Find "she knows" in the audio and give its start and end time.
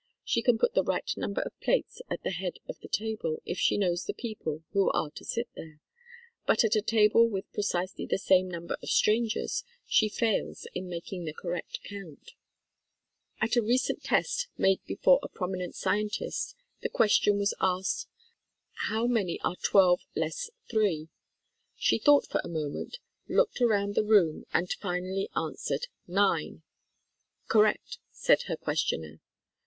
3.59-4.05